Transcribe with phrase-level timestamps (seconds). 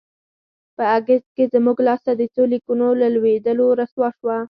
[0.75, 4.37] په اګست کې زموږ لاسته د څو لیکونو له لوېدلو رسوا شوه.